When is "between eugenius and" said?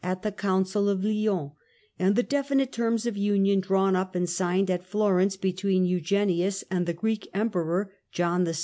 5.37-6.87